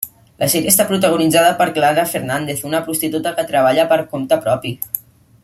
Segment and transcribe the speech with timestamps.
[0.43, 4.75] La sèrie està protagonitzada per Clara Fernández, una prostituta que treballa per compte propi.